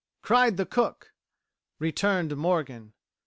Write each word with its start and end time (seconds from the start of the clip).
Cried 0.23 0.57
the 0.57 0.65
Cook. 0.65 1.13
Returned 1.77 2.35
Morgan. 2.35 2.93